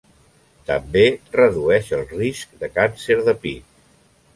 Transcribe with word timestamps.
També 0.69 1.03
redueix 1.37 1.93
el 2.01 2.03
risc 2.17 2.59
de 2.65 2.75
càncer 2.79 3.23
de 3.31 3.41
pit. 3.49 3.83